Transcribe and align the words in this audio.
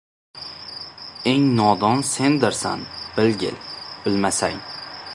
Eng 1.31 1.43
nodon 1.59 2.01
sendirsan— 2.13 2.81
bilgil, 3.19 3.59
bilmasang. 4.07 4.59